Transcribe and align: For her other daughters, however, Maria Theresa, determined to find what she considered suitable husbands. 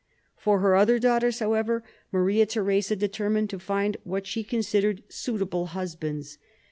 For 0.35 0.61
her 0.61 0.73
other 0.75 0.97
daughters, 0.97 1.37
however, 1.37 1.83
Maria 2.11 2.47
Theresa, 2.47 2.95
determined 2.95 3.51
to 3.51 3.59
find 3.59 3.97
what 4.03 4.25
she 4.25 4.43
considered 4.43 5.03
suitable 5.09 5.67
husbands. 5.77 6.39